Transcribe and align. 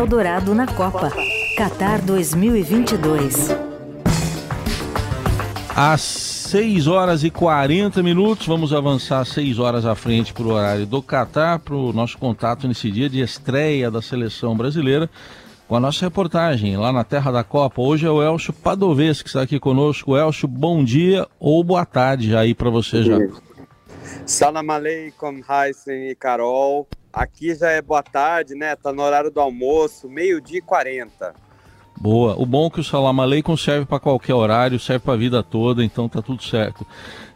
Eldorado 0.00 0.54
na 0.54 0.66
Copa. 0.66 1.12
Qatar 1.54 2.02
2022. 2.02 3.50
Às 5.76 6.00
6 6.00 6.86
horas 6.86 7.22
e 7.22 7.30
40 7.30 8.02
minutos, 8.02 8.46
vamos 8.46 8.72
avançar 8.72 9.22
6 9.26 9.58
horas 9.58 9.84
à 9.84 9.94
frente 9.94 10.32
para 10.32 10.44
o 10.44 10.52
horário 10.52 10.86
do 10.86 11.02
Qatar, 11.02 11.58
para 11.58 11.74
o 11.74 11.92
nosso 11.92 12.16
contato 12.16 12.66
nesse 12.66 12.90
dia 12.90 13.10
de 13.10 13.20
estreia 13.20 13.90
da 13.90 14.00
seleção 14.00 14.56
brasileira 14.56 15.10
com 15.68 15.76
a 15.76 15.80
nossa 15.80 16.06
reportagem 16.06 16.78
lá 16.78 16.90
na 16.90 17.04
Terra 17.04 17.30
da 17.30 17.44
Copa. 17.44 17.82
Hoje 17.82 18.06
é 18.06 18.10
o 18.10 18.22
Elcio 18.22 18.54
Padovez 18.54 19.20
que 19.20 19.28
está 19.28 19.42
aqui 19.42 19.60
conosco. 19.60 20.16
Elcio, 20.16 20.48
bom 20.48 20.82
dia 20.82 21.28
ou 21.38 21.62
boa 21.62 21.84
tarde 21.84 22.34
aí 22.34 22.54
para 22.54 22.70
você 22.70 23.02
já. 23.02 23.18
Salam 24.24 24.70
aleikum, 24.70 25.42
Heisen 25.46 26.08
e 26.08 26.14
Carol. 26.14 26.88
Aqui 27.12 27.54
já 27.54 27.70
é 27.70 27.82
boa 27.82 28.02
tarde, 28.02 28.54
né? 28.54 28.76
Tá 28.76 28.92
no 28.92 29.02
horário 29.02 29.30
do 29.30 29.40
almoço, 29.40 30.08
meio-dia 30.08 30.58
e 30.58 30.62
40. 30.62 31.34
Boa. 32.00 32.34
O 32.40 32.46
bom 32.46 32.68
é 32.68 32.70
que 32.70 32.80
o 32.80 32.84
salam 32.84 33.20
aleikum 33.20 33.56
serve 33.56 33.84
para 33.84 34.00
qualquer 34.00 34.34
horário, 34.34 34.78
serve 34.78 35.04
para 35.04 35.14
a 35.14 35.18
vida 35.18 35.42
toda, 35.42 35.84
então 35.84 36.08
tá 36.08 36.22
tudo 36.22 36.42
certo. 36.42 36.86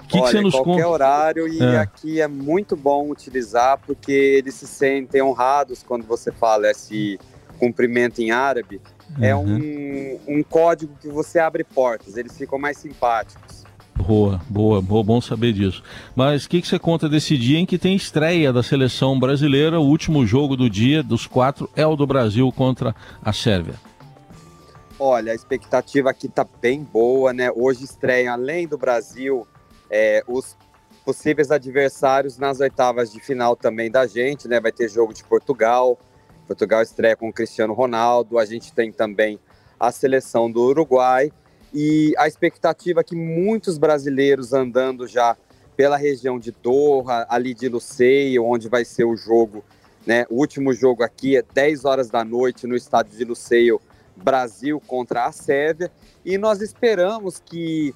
Que 0.08 0.18
Olha, 0.18 0.26
que 0.26 0.30
você 0.32 0.40
nos 0.40 0.54
qualquer 0.54 0.84
conta? 0.84 0.88
horário 0.88 1.48
e 1.48 1.62
é. 1.62 1.78
aqui 1.78 2.20
é 2.20 2.28
muito 2.28 2.76
bom 2.76 3.10
utilizar 3.10 3.78
porque 3.86 4.12
eles 4.12 4.54
se 4.54 4.66
sentem 4.66 5.22
honrados 5.22 5.82
quando 5.82 6.04
você 6.04 6.30
fala 6.30 6.70
esse 6.70 7.18
cumprimento 7.58 8.20
em 8.20 8.30
árabe. 8.30 8.80
É 9.20 9.34
uhum. 9.34 10.18
É 10.26 10.30
um, 10.30 10.38
um 10.38 10.42
código 10.42 10.94
que 11.00 11.08
você 11.08 11.38
abre 11.38 11.64
portas, 11.64 12.16
eles 12.16 12.36
ficam 12.36 12.58
mais 12.58 12.78
simpáticos. 12.78 13.63
Boa, 14.06 14.38
boa, 14.50 14.82
boa, 14.82 15.02
bom 15.02 15.18
saber 15.18 15.54
disso. 15.54 15.82
Mas 16.14 16.44
o 16.44 16.48
que, 16.50 16.60
que 16.60 16.68
você 16.68 16.78
conta 16.78 17.08
desse 17.08 17.38
dia 17.38 17.58
em 17.58 17.64
que 17.64 17.78
tem 17.78 17.96
estreia 17.96 18.52
da 18.52 18.62
seleção 18.62 19.18
brasileira? 19.18 19.80
O 19.80 19.84
último 19.84 20.26
jogo 20.26 20.56
do 20.56 20.68
dia, 20.68 21.02
dos 21.02 21.26
quatro, 21.26 21.70
é 21.74 21.86
o 21.86 21.96
do 21.96 22.06
Brasil 22.06 22.52
contra 22.52 22.94
a 23.22 23.32
Sérvia. 23.32 23.76
Olha, 24.98 25.32
a 25.32 25.34
expectativa 25.34 26.10
aqui 26.10 26.28
tá 26.28 26.46
bem 26.60 26.82
boa, 26.82 27.32
né? 27.32 27.50
Hoje 27.50 27.84
estreia, 27.84 28.32
além 28.32 28.68
do 28.68 28.76
Brasil, 28.76 29.46
é, 29.90 30.22
os 30.28 30.54
possíveis 31.02 31.50
adversários 31.50 32.36
nas 32.36 32.60
oitavas 32.60 33.10
de 33.10 33.20
final 33.20 33.56
também 33.56 33.90
da 33.90 34.06
gente, 34.06 34.46
né? 34.46 34.60
Vai 34.60 34.70
ter 34.70 34.88
jogo 34.88 35.14
de 35.14 35.24
Portugal. 35.24 35.98
Portugal 36.46 36.82
estreia 36.82 37.16
com 37.16 37.32
Cristiano 37.32 37.72
Ronaldo. 37.72 38.38
A 38.38 38.44
gente 38.44 38.70
tem 38.70 38.92
também 38.92 39.40
a 39.80 39.90
seleção 39.90 40.50
do 40.50 40.60
Uruguai 40.60 41.32
e 41.74 42.14
a 42.16 42.28
expectativa 42.28 43.00
é 43.00 43.04
que 43.04 43.16
muitos 43.16 43.78
brasileiros 43.78 44.52
andando 44.52 45.08
já 45.08 45.36
pela 45.76 45.96
região 45.96 46.38
de 46.38 46.52
Doha, 46.52 47.26
ali 47.28 47.52
de 47.52 47.68
Luceio, 47.68 48.44
onde 48.44 48.68
vai 48.68 48.84
ser 48.84 49.02
o 49.04 49.16
jogo, 49.16 49.64
né? 50.06 50.24
O 50.30 50.36
último 50.36 50.72
jogo 50.72 51.02
aqui 51.02 51.36
é 51.36 51.42
10 51.42 51.84
horas 51.84 52.08
da 52.08 52.24
noite 52.24 52.64
no 52.68 52.76
estádio 52.76 53.18
de 53.18 53.24
Luceio, 53.24 53.80
Brasil 54.16 54.80
contra 54.86 55.24
a 55.24 55.32
Sérvia. 55.32 55.90
E 56.24 56.38
nós 56.38 56.60
esperamos 56.60 57.42
que 57.44 57.92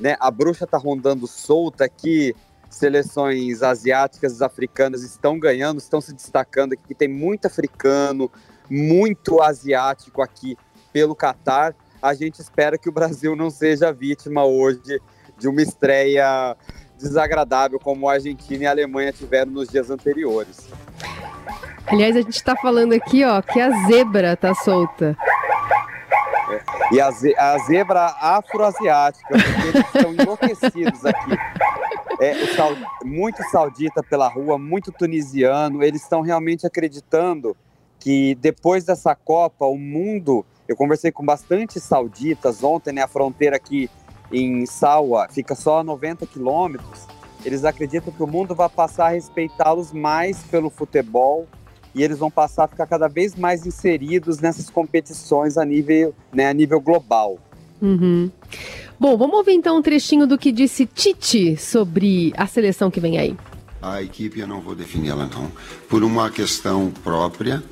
né, 0.00 0.16
a 0.20 0.30
bruxa 0.30 0.64
está 0.64 0.78
rondando 0.78 1.26
solta 1.26 1.84
aqui, 1.84 2.34
seleções 2.70 3.62
asiáticas 3.62 4.40
africanas 4.40 5.02
estão 5.02 5.38
ganhando, 5.38 5.78
estão 5.78 6.00
se 6.00 6.14
destacando 6.14 6.72
aqui. 6.72 6.94
Tem 6.94 7.08
muito 7.08 7.44
africano, 7.44 8.32
muito 8.70 9.42
asiático 9.42 10.22
aqui 10.22 10.56
pelo 10.94 11.14
Catar 11.14 11.76
a 12.02 12.14
gente 12.14 12.40
espera 12.40 12.78
que 12.78 12.88
o 12.88 12.92
Brasil 12.92 13.34
não 13.34 13.50
seja 13.50 13.92
vítima 13.92 14.44
hoje 14.44 15.00
de 15.36 15.48
uma 15.48 15.62
estreia 15.62 16.56
desagradável 16.98 17.78
como 17.78 18.08
a 18.08 18.14
Argentina 18.14 18.64
e 18.64 18.66
a 18.66 18.70
Alemanha 18.70 19.12
tiveram 19.12 19.52
nos 19.52 19.68
dias 19.68 19.90
anteriores. 19.90 20.68
Aliás, 21.86 22.16
a 22.16 22.20
gente 22.20 22.36
está 22.36 22.56
falando 22.56 22.92
aqui, 22.92 23.24
ó, 23.24 23.40
que 23.40 23.60
a 23.60 23.86
zebra 23.86 24.36
tá 24.36 24.54
solta. 24.54 25.16
É, 26.50 26.94
e 26.94 27.00
a, 27.00 27.10
ze 27.10 27.34
a 27.36 27.58
zebra 27.58 28.06
afroasiática, 28.20 29.28
porque 29.28 29.68
eles 29.68 29.86
estão 29.94 30.12
enlouquecidos 30.12 31.04
aqui. 31.04 31.36
É, 32.20 32.46
sal 32.56 32.72
muito 33.04 33.42
saudita 33.50 34.02
pela 34.02 34.28
rua, 34.28 34.58
muito 34.58 34.90
tunisiano. 34.90 35.82
Eles 35.82 36.02
estão 36.02 36.20
realmente 36.20 36.66
acreditando 36.66 37.56
que 37.98 38.34
depois 38.36 38.84
dessa 38.84 39.14
Copa, 39.14 39.64
o 39.66 39.76
mundo 39.76 40.44
eu 40.68 40.76
conversei 40.76 41.10
com 41.10 41.24
bastante 41.24 41.80
sauditas 41.80 42.62
ontem, 42.62 42.92
né? 42.92 43.02
A 43.02 43.08
fronteira 43.08 43.56
aqui 43.56 43.88
em 44.30 44.66
Sawa 44.66 45.26
fica 45.30 45.54
só 45.54 45.80
a 45.80 45.84
90 45.84 46.26
quilômetros. 46.26 47.06
Eles 47.44 47.64
acreditam 47.64 48.12
que 48.12 48.22
o 48.22 48.26
mundo 48.26 48.54
vai 48.54 48.68
passar 48.68 49.06
a 49.06 49.10
respeitá-los 49.10 49.92
mais 49.92 50.42
pelo 50.44 50.68
futebol 50.68 51.46
e 51.94 52.02
eles 52.02 52.18
vão 52.18 52.30
passar 52.30 52.64
a 52.64 52.68
ficar 52.68 52.86
cada 52.86 53.08
vez 53.08 53.34
mais 53.34 53.64
inseridos 53.64 54.40
nessas 54.40 54.68
competições 54.68 55.56
a 55.56 55.64
nível, 55.64 56.14
né, 56.32 56.48
a 56.48 56.52
nível 56.52 56.80
global. 56.80 57.38
Uhum. 57.80 58.30
Bom, 59.00 59.16
vamos 59.16 59.38
ouvir 59.38 59.52
então 59.52 59.78
um 59.78 59.82
trechinho 59.82 60.26
do 60.26 60.36
que 60.36 60.52
disse 60.52 60.84
Tite 60.84 61.56
sobre 61.56 62.32
a 62.36 62.46
seleção 62.46 62.90
que 62.90 63.00
vem 63.00 63.16
aí. 63.16 63.36
A 63.80 64.02
equipe 64.02 64.40
eu 64.40 64.46
não 64.46 64.60
vou 64.60 64.74
defini-la 64.74 65.26
não, 65.26 65.50
por 65.88 66.02
uma 66.02 66.28
questão 66.30 66.90
própria 67.02 67.62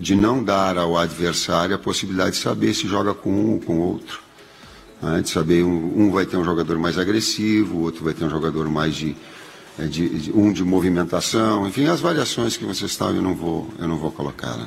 de 0.00 0.14
não 0.14 0.42
dar 0.42 0.78
ao 0.78 0.96
adversário 0.96 1.74
a 1.74 1.78
possibilidade 1.78 2.32
de 2.32 2.38
saber 2.38 2.72
se 2.72 2.88
joga 2.88 3.12
com 3.12 3.30
um 3.30 3.52
ou 3.52 3.60
com 3.60 3.78
outro. 3.78 4.20
Né? 5.02 5.20
De 5.20 5.28
saber, 5.28 5.62
um, 5.62 6.00
um, 6.00 6.10
vai 6.10 6.24
ter 6.24 6.38
um 6.38 6.44
jogador 6.44 6.78
mais 6.78 6.98
agressivo, 6.98 7.76
o 7.76 7.82
outro 7.82 8.02
vai 8.02 8.14
ter 8.14 8.24
um 8.24 8.30
jogador 8.30 8.68
mais 8.70 8.94
de, 8.94 9.14
é, 9.78 9.84
de, 9.84 10.08
de, 10.08 10.32
um 10.32 10.52
de 10.52 10.64
movimentação, 10.64 11.68
enfim, 11.68 11.86
as 11.86 12.00
variações 12.00 12.56
que 12.56 12.64
vocês 12.64 12.92
sabem 12.92 13.16
eu 13.16 13.22
não 13.22 13.34
vou, 13.34 13.68
eu 13.78 13.86
não 13.86 13.98
vou 13.98 14.10
colocar. 14.10 14.56
Né? 14.56 14.66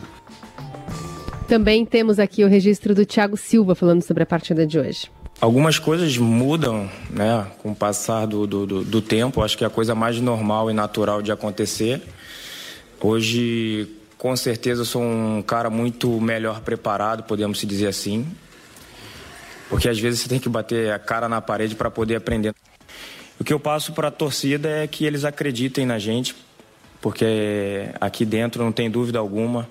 Também 1.48 1.84
temos 1.84 2.20
aqui 2.20 2.44
o 2.44 2.48
registro 2.48 2.94
do 2.94 3.04
Thiago 3.04 3.36
Silva 3.36 3.74
falando 3.74 4.04
sobre 4.04 4.22
a 4.22 4.28
partida 4.28 4.68
de 4.68 4.78
hoje. 4.78 5.10
Algumas 5.42 5.80
coisas 5.80 6.16
mudam 6.16 6.88
né, 7.10 7.48
com 7.62 7.72
o 7.72 7.76
passar 7.76 8.28
do, 8.28 8.46
do, 8.46 8.66
do, 8.68 8.84
do 8.84 9.02
tempo, 9.02 9.42
acho 9.42 9.58
que 9.58 9.64
é 9.64 9.68
a 9.68 9.70
coisa 9.70 9.96
mais 9.96 10.22
normal 10.22 10.70
e 10.70 10.74
natural 10.74 11.24
de 11.24 11.32
acontecer. 11.32 12.02
Hoje, 13.02 13.90
com 14.24 14.38
certeza 14.38 14.86
sou 14.86 15.02
um 15.04 15.42
cara 15.42 15.70
muito 15.70 16.10
melhor 16.22 16.62
preparado, 16.62 17.24
podemos 17.24 17.60
se 17.60 17.66
dizer 17.66 17.88
assim. 17.88 18.26
Porque 19.68 19.90
às 19.90 20.00
vezes 20.00 20.22
você 20.22 20.30
tem 20.30 20.40
que 20.40 20.48
bater 20.48 20.94
a 20.94 20.98
cara 20.98 21.28
na 21.28 21.42
parede 21.42 21.76
para 21.76 21.92
poder 21.92 22.16
aprender. 22.16 22.56
O 23.38 23.44
que 23.44 23.52
eu 23.52 23.60
passo 23.60 23.92
para 23.92 24.08
a 24.08 24.12
torcida 24.12 24.70
é 24.70 24.88
que 24.88 25.04
eles 25.04 25.26
acreditem 25.26 25.86
na 25.86 26.00
gente, 26.00 26.34
porque 27.02 27.90
aqui 28.00 28.24
dentro 28.24 28.64
não 28.64 28.72
tem 28.72 28.90
dúvida 28.90 29.20
alguma 29.20 29.70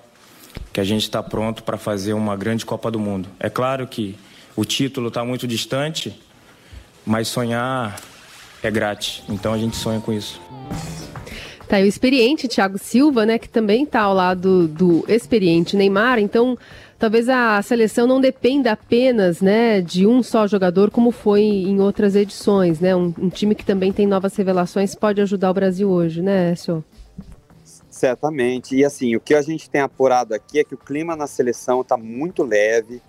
que 0.71 0.81
a 0.81 0.84
gente 0.84 1.05
está 1.05 1.23
pronto 1.23 1.63
para 1.63 1.79
fazer 1.79 2.13
uma 2.13 2.37
grande 2.37 2.67
Copa 2.67 2.91
do 2.91 2.99
Mundo. 2.99 3.31
É 3.41 3.49
claro 3.49 3.87
que 3.87 4.19
o 4.55 4.67
título 4.67 5.09
está 5.09 5.25
muito 5.25 5.47
distante, 5.47 6.21
mas 7.07 7.27
sonhar 7.27 7.99
é 8.63 8.71
grátis. 8.71 9.23
Então 9.31 9.55
a 9.55 9.57
gente 9.57 9.77
sonha 9.77 9.99
com 9.99 10.13
isso. 10.13 10.39
Tá 11.72 11.78
o 11.78 11.87
experiente 11.87 12.47
Thiago 12.47 12.77
Silva, 12.77 13.25
né, 13.25 13.38
que 13.38 13.49
também 13.49 13.87
tá 13.87 14.03
ao 14.03 14.12
lado 14.12 14.69
do 14.69 15.06
experiente 15.09 15.75
Neymar, 15.75 16.19
então 16.19 16.59
talvez 16.99 17.31
a 17.31 17.62
seleção 17.62 18.06
não 18.06 18.21
dependa 18.21 18.72
apenas, 18.72 19.41
né, 19.41 19.81
de 19.81 20.06
um 20.06 20.22
só 20.22 20.47
jogador 20.47 20.91
como 20.91 21.10
foi 21.10 21.41
em 21.41 21.81
outras 21.81 22.15
edições, 22.15 22.78
né? 22.78 22.94
Um, 22.94 23.15
um 23.19 23.31
time 23.31 23.55
que 23.55 23.65
também 23.65 23.91
tem 23.91 24.06
novas 24.06 24.37
revelações 24.37 24.94
pode 24.94 25.22
ajudar 25.22 25.50
o 25.50 25.55
Brasil 25.55 25.88
hoje, 25.88 26.21
né, 26.21 26.55
senhor? 26.56 26.84
Certamente. 27.89 28.77
E 28.77 28.84
assim, 28.84 29.16
o 29.16 29.21
que 29.21 29.33
a 29.33 29.41
gente 29.41 29.71
tem 29.71 29.81
apurado 29.81 30.34
aqui 30.34 30.59
é 30.59 30.65
que 30.65 30.75
o 30.75 30.78
clima 30.78 31.16
na 31.16 31.27
seleção 31.27 31.81
está 31.81 31.97
muito 31.97 32.43
leve. 32.43 33.00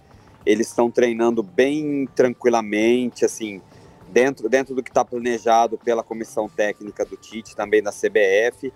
Eles 0.45 0.67
estão 0.67 0.89
treinando 0.89 1.43
bem 1.43 2.07
tranquilamente, 2.15 3.25
assim, 3.25 3.61
dentro, 4.13 4.47
dentro 4.47 4.75
do 4.75 4.83
que 4.83 4.91
está 4.91 5.03
planejado 5.03 5.75
pela 5.75 6.03
comissão 6.03 6.47
técnica 6.47 7.03
do 7.03 7.17
Tite, 7.17 7.55
também 7.55 7.81
da 7.81 7.91
CBF. 7.91 8.71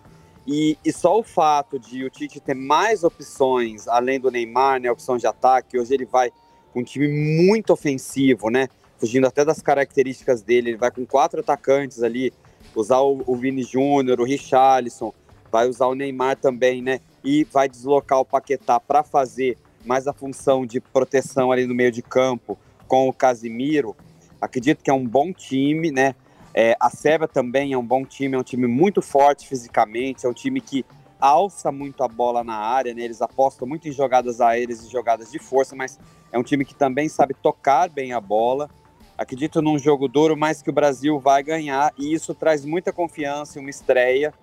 E, 0.47 0.77
e, 0.83 0.91
só 0.91 1.19
o 1.19 1.23
fato 1.23 1.77
de 1.77 2.03
o 2.03 2.09
Tite 2.09 2.39
ter 2.39 2.55
mais 2.55 3.03
opções, 3.03 3.87
além 3.87 4.19
do 4.19 4.31
Neymar, 4.31 4.81
né, 4.81 4.89
opção 4.89 5.17
de 5.17 5.27
ataque, 5.27 5.77
hoje 5.77 5.93
ele 5.93 6.05
vai 6.05 6.31
com 6.73 6.79
um 6.79 6.83
time 6.83 7.07
muito 7.07 7.71
ofensivo, 7.71 8.49
né? 8.49 8.67
Fugindo 8.97 9.27
até 9.27 9.45
das 9.45 9.61
características 9.61 10.41
dele, 10.41 10.71
ele 10.71 10.77
vai 10.77 10.89
com 10.89 11.05
quatro 11.05 11.41
atacantes 11.41 12.01
ali, 12.01 12.33
usar 12.73 12.99
o, 13.01 13.21
o 13.27 13.35
Vini 13.35 13.61
Júnior, 13.61 14.19
o 14.19 14.23
Richarlison, 14.23 15.13
vai 15.51 15.67
usar 15.67 15.85
o 15.87 15.95
Neymar 15.95 16.37
também, 16.37 16.81
né? 16.81 16.99
E 17.23 17.43
vai 17.43 17.69
deslocar 17.69 18.19
o 18.19 18.25
Paquetá 18.25 18.79
para 18.79 19.03
fazer 19.03 19.57
mais 19.85 20.07
a 20.07 20.13
função 20.13 20.65
de 20.65 20.79
proteção 20.79 21.51
ali 21.51 21.67
no 21.67 21.75
meio 21.75 21.91
de 21.91 22.01
campo 22.01 22.57
com 22.87 23.07
o 23.07 23.13
Casimiro. 23.13 23.95
Acredito 24.41 24.83
que 24.83 24.89
é 24.89 24.93
um 24.93 25.05
bom 25.05 25.33
time, 25.33 25.91
né? 25.91 26.15
É, 26.53 26.75
a 26.79 26.89
Sérvia 26.89 27.27
também 27.27 27.73
é 27.73 27.77
um 27.77 27.85
bom 27.85 28.03
time, 28.03 28.35
é 28.35 28.39
um 28.39 28.43
time 28.43 28.67
muito 28.67 29.01
forte 29.01 29.47
fisicamente, 29.47 30.25
é 30.25 30.29
um 30.29 30.33
time 30.33 30.59
que 30.59 30.85
alça 31.19 31.71
muito 31.71 32.03
a 32.03 32.07
bola 32.07 32.43
na 32.43 32.55
área, 32.55 32.93
né? 32.93 33.01
Eles 33.01 33.21
apostam 33.21 33.67
muito 33.67 33.87
em 33.87 33.91
jogadas 33.91 34.41
aéreas 34.41 34.83
e 34.83 34.89
jogadas 34.89 35.31
de 35.31 35.39
força, 35.39 35.75
mas 35.75 35.99
é 36.31 36.37
um 36.37 36.43
time 36.43 36.65
que 36.65 36.75
também 36.75 37.09
sabe 37.09 37.33
tocar 37.33 37.89
bem 37.89 38.13
a 38.13 38.21
bola. 38.21 38.69
Acredito 39.17 39.61
num 39.61 39.79
jogo 39.79 40.07
duro, 40.07 40.37
mas 40.37 40.61
que 40.61 40.69
o 40.69 40.73
Brasil 40.73 41.19
vai 41.19 41.41
ganhar 41.41 41.91
e 41.97 42.13
isso 42.13 42.35
traz 42.35 42.63
muita 42.63 42.93
confiança 42.93 43.59
uma 43.59 43.69
estreia. 43.69 44.33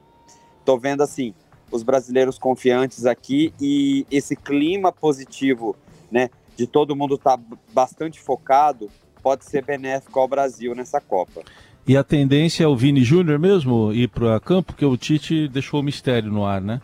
Tô 0.64 0.76
vendo 0.76 1.02
assim, 1.02 1.32
os 1.70 1.82
brasileiros 1.82 2.38
confiantes 2.38 3.06
aqui 3.06 3.55
e 3.61 4.06
esse 4.11 4.35
clima 4.35 4.91
positivo, 4.91 5.76
né, 6.11 6.31
de 6.56 6.67
todo 6.67 6.96
mundo 6.96 7.19
tá 7.19 7.38
bastante 7.73 8.20
focado, 8.20 8.91
pode 9.25 9.47
ser 9.47 9.65
benéfico 9.65 10.21
ao 10.21 10.29
Brasil 10.29 10.75
nessa 10.75 11.00
Copa. 11.00 11.43
E 11.88 11.97
a 11.97 12.05
tendência 12.05 12.65
é 12.65 12.67
o 12.67 12.76
Vini 12.76 13.03
Júnior 13.03 13.38
mesmo 13.38 13.91
ir 13.91 14.09
para 14.09 14.38
campo, 14.38 14.73
porque 14.73 14.85
o 14.85 14.97
Tite 14.99 15.49
deixou 15.49 15.81
o 15.81 15.82
mistério 15.82 16.31
no 16.31 16.44
ar, 16.44 16.61
né? 16.61 16.82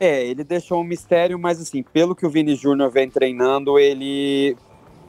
É, 0.00 0.26
ele 0.26 0.42
deixou 0.42 0.80
um 0.80 0.84
mistério, 0.84 1.38
mas 1.38 1.60
assim, 1.60 1.82
pelo 1.82 2.14
que 2.14 2.26
o 2.26 2.30
Vini 2.30 2.56
Júnior 2.56 2.90
vem 2.90 3.10
treinando, 3.10 3.78
ele 3.78 4.56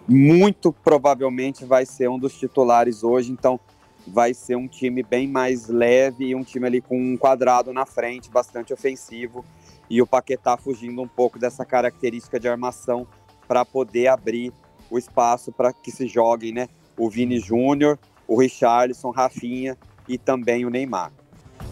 muito 0.07 0.71
provavelmente 0.71 1.65
vai 1.65 1.85
ser 1.85 2.09
um 2.09 2.19
dos 2.19 2.37
titulares 2.37 3.03
hoje, 3.03 3.31
então 3.31 3.59
vai 4.05 4.33
ser 4.33 4.55
um 4.55 4.67
time 4.67 5.01
bem 5.01 5.27
mais 5.27 5.67
leve 5.67 6.27
e 6.27 6.35
um 6.35 6.43
time 6.43 6.67
ali 6.67 6.81
com 6.81 6.97
um 6.97 7.17
quadrado 7.17 7.73
na 7.73 7.85
frente, 7.85 8.29
bastante 8.29 8.73
ofensivo, 8.73 9.43
e 9.89 10.01
o 10.01 10.07
Paquetá 10.07 10.57
fugindo 10.57 11.01
um 11.01 11.07
pouco 11.07 11.39
dessa 11.39 11.65
característica 11.65 12.39
de 12.39 12.47
armação 12.47 13.07
para 13.47 13.65
poder 13.65 14.07
abrir 14.07 14.53
o 14.89 14.97
espaço 14.97 15.51
para 15.51 15.73
que 15.73 15.91
se 15.91 16.07
joguem, 16.07 16.51
né? 16.51 16.67
O 16.97 17.09
Vini 17.09 17.39
Júnior, 17.39 17.99
o 18.27 18.39
Richarlison, 18.39 19.11
Rafinha 19.11 19.77
e 20.07 20.17
também 20.17 20.65
o 20.65 20.69
Neymar. 20.69 21.11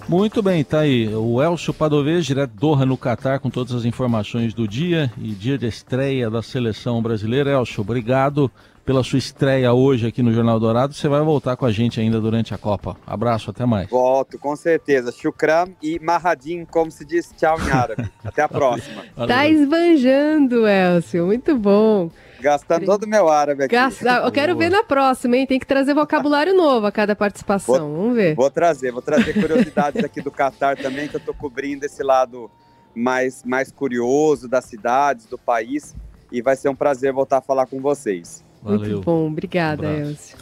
Muito 0.08 0.42
bem, 0.42 0.64
tá 0.64 0.80
aí 0.80 1.08
o 1.16 1.42
Elcio 1.42 1.74
Padovez, 1.74 2.26
direto 2.26 2.52
Doha 2.52 2.86
no 2.86 2.98
Catar, 2.98 3.40
com 3.40 3.50
todas 3.50 3.74
as 3.74 3.86
informações 3.86 4.54
do 4.54 4.68
dia 4.68 5.12
e 5.18 5.30
dia 5.30 5.58
de 5.58 5.66
estreia 5.66 6.30
da 6.30 6.42
seleção 6.42 7.02
brasileira. 7.02 7.52
Elcio, 7.52 7.82
obrigado 7.82 8.52
pela 8.86 9.04
sua 9.04 9.18
estreia 9.18 9.74
hoje 9.74 10.08
aqui 10.08 10.22
no 10.22 10.34
Jornal 10.34 10.60
Dourado. 10.60 10.94
Você 10.94 11.08
vai 11.08 11.22
voltar 11.22 11.56
com 11.56 11.66
a 11.66 11.72
gente 11.72 12.00
ainda 12.00 12.20
durante 12.20 12.54
a 12.54 12.58
Copa. 12.58 12.98
Abraço, 13.08 13.50
até 13.50 13.66
mais. 13.66 13.90
Volto, 13.90 14.38
com 14.38 14.56
certeza. 14.56 15.12
Shukram 15.12 15.74
e 15.82 16.00
Marradim, 16.00 16.66
como 16.66 16.92
se 16.92 17.06
diz 17.06 17.32
tchau 17.38 17.58
em 17.62 17.72
árabe. 17.72 18.10
até 18.24 18.42
a 18.42 18.50
próxima. 18.50 19.04
Tá 19.28 19.48
esbanjando, 19.48 20.68
Elcio. 20.68 21.26
Muito 21.26 21.56
bom. 21.58 22.12
Gastando 22.42 22.86
todo 22.86 23.04
o 23.04 23.08
meu 23.08 23.30
árabe 23.30 23.64
aqui. 23.64 23.74
Gasta... 23.74 24.18
Eu 24.18 24.32
quero 24.32 24.58
ver 24.58 24.70
na 24.70 24.84
próxima, 24.84 25.38
hein? 25.38 25.48
Tem 25.48 25.58
que 25.58 25.66
trazer 25.66 25.94
vocabulário 25.94 26.54
novo 26.54 26.86
a 26.86 26.92
cada 26.92 27.16
participação. 27.16 27.76
Vou, 27.76 27.98
Vamos 28.04 28.16
ver. 28.16 28.36
Vou 28.36 28.52
trazer, 28.52 28.92
vou 28.92 29.02
trazer 29.02 29.34
curiosidades 29.34 30.04
aqui 30.04 30.22
do 30.22 30.30
Catar 30.30 30.76
também, 30.76 31.08
que 31.08 31.16
eu 31.16 31.22
tô 31.22 31.34
cobrindo 31.34 31.86
esse 31.86 32.04
lado 32.04 32.52
mais, 32.94 33.46
mais 33.46 33.72
curioso 33.72 34.50
das 34.50 34.66
cidades, 34.66 35.26
do 35.26 35.38
país. 35.38 35.96
E 36.30 36.42
vai 36.42 36.58
ser 36.58 36.68
um 36.68 36.76
prazer 36.76 37.14
voltar 37.14 37.38
a 37.38 37.42
falar 37.42 37.66
com 37.66 37.80
vocês. 37.80 38.44
Valeu. 38.64 38.80
Muito 38.80 39.06
bom, 39.06 39.30
obrigada, 39.32 39.88
um 39.88 39.92
Elcio. 39.92 40.38